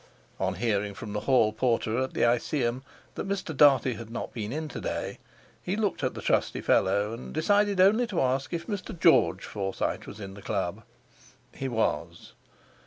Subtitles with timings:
[0.39, 2.81] On hearing from the hall porter at the Iseeum
[3.13, 3.55] that Mr.
[3.55, 5.19] Dartie had not been in to day,
[5.61, 8.99] he looked at the trusty fellow and decided only to ask if Mr.
[8.99, 10.81] George Forsyte was in the Club.
[11.53, 12.33] He was.